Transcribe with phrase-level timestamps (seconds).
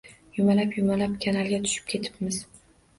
[0.37, 2.45] Yumalab-yumalab kanalga tushib ketibmiz